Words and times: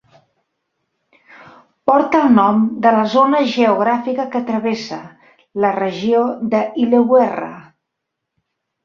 Porta 1.91 2.21
el 2.27 2.31
nom 2.37 2.63
de 2.85 2.93
la 2.95 3.03
zona 3.15 3.41
geogràfica 3.55 4.25
que 4.37 4.41
travessa, 4.47 4.97
la 5.67 5.71
regió 5.77 6.23
d'Illawarra. 6.55 7.51